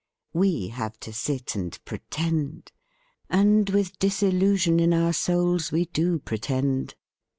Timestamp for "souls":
5.13-5.71